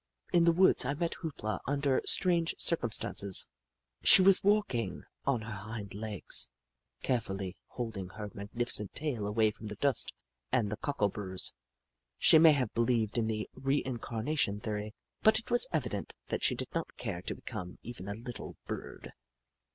In 0.33 0.45
the 0.45 0.51
woods 0.51 0.83
I 0.83 0.95
met 0.95 1.13
Hoop 1.21 1.43
La 1.43 1.59
under 1.67 2.01
strange 2.05 2.55
cir 2.57 2.75
cumstances. 2.77 3.47
She 4.01 4.23
was 4.23 4.43
walking 4.43 5.03
on 5.25 5.41
her 5.43 5.53
hind 5.53 5.93
legs, 5.93 6.49
carefully 7.03 7.55
holding 7.67 8.09
her 8.09 8.31
magnificent 8.33 8.95
tail 8.95 9.27
away 9.27 9.51
from 9.51 9.67
the 9.67 9.75
dust 9.75 10.11
and 10.51 10.71
the 10.71 10.77
cockleburrs. 10.77 11.53
She 12.17 12.39
may 12.39 12.53
have 12.53 12.73
believed 12.73 13.19
in 13.19 13.27
the 13.27 13.47
re 13.53 13.83
incarnation 13.85 14.59
theory, 14.59 14.95
but 15.21 15.37
it 15.37 15.51
was 15.51 15.67
evident 15.71 16.15
that 16.29 16.43
she 16.43 16.55
did 16.55 16.73
not 16.73 16.97
care 16.97 17.21
to 17.21 17.35
become 17.35 17.77
even 17.83 18.07
a 18.07 18.15
little 18.15 18.57
burred. 18.65 19.11